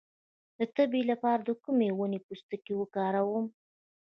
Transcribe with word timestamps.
د 0.57 0.59
تبې 0.75 1.01
لپاره 1.11 1.41
د 1.45 1.49
کومې 1.63 1.89
ونې 1.97 2.19
پوستکی 2.25 2.73
وکاروم؟ 2.77 3.45